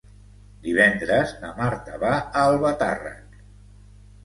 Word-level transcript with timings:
Divendres 0.63 1.35
na 1.43 1.51
Marta 1.59 2.01
va 2.05 2.15
a 2.23 2.47
Albatàrrec. 2.47 3.39